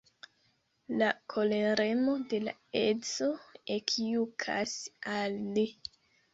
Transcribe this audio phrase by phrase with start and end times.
[1.01, 3.29] La koleremo de la edzo
[3.79, 4.75] ekjukas
[5.21, 5.71] al li.